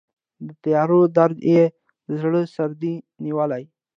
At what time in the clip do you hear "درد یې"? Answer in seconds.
1.17-1.63